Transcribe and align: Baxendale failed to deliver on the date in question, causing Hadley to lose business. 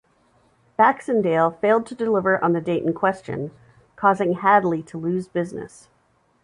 Baxendale 0.77 1.51
failed 1.51 1.85
to 1.85 1.93
deliver 1.93 2.43
on 2.43 2.53
the 2.53 2.59
date 2.59 2.81
in 2.81 2.91
question, 2.91 3.51
causing 3.95 4.33
Hadley 4.33 4.81
to 4.81 4.97
lose 4.97 5.27
business. 5.27 5.89